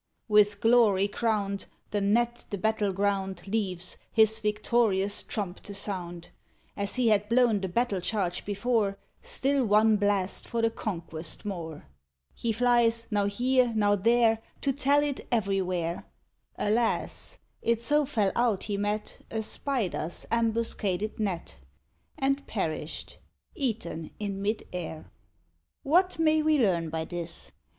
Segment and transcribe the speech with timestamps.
[0.27, 6.29] With glory crowned, the Gnat the battle ground Leaves, his victorious trump to sound,
[6.75, 11.85] As he had blown the battle charge before, Still one blast for the conquest more.
[12.33, 16.07] He flies now here, now there, To tell it everywhere.
[16.57, 17.37] Alas!
[17.61, 21.59] it so fell out he met A spider's ambuscaded net,
[22.17, 23.19] And perished,
[23.53, 25.11] eaten in mid air.
[25.83, 27.51] What may we learn by this?